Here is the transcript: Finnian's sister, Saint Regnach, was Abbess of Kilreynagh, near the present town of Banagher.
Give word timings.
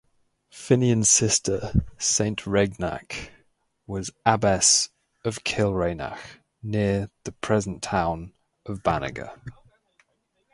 Finnian's 0.51 1.11
sister, 1.11 1.83
Saint 1.99 2.39
Regnach, 2.47 3.29
was 3.85 4.09
Abbess 4.25 4.89
of 5.23 5.43
Kilreynagh, 5.43 6.17
near 6.63 7.11
the 7.23 7.33
present 7.33 7.83
town 7.83 8.33
of 8.65 8.81
Banagher. 8.81 9.39